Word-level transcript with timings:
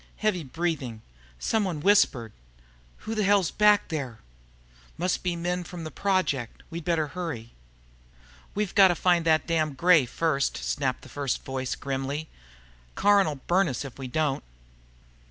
Heavy 0.17 0.43
breathing. 0.43 1.03
Somebody 1.37 1.77
whispered, 1.77 2.31
"Who 3.05 3.13
the 3.13 3.23
hell's 3.23 3.51
that 3.51 3.57
back 3.59 3.87
there?" 3.89 4.17
"Must 4.97 5.21
be 5.21 5.35
men 5.35 5.63
from 5.63 5.83
the 5.83 5.91
Project. 5.91 6.63
We'd 6.71 6.83
better 6.85 7.09
hurry." 7.09 7.51
"We've 8.55 8.73
got 8.73 8.87
to 8.87 8.95
find 8.95 9.25
that 9.25 9.45
damned 9.45 9.77
Gray 9.77 10.07
first," 10.07 10.57
snapped 10.57 11.03
the 11.03 11.09
first 11.09 11.45
voice 11.45 11.75
grimly. 11.75 12.29
"Caron'll 12.95 13.41
burn 13.45 13.67
us 13.69 13.85
if 13.85 13.99
we 13.99 14.07
don't." 14.07 14.43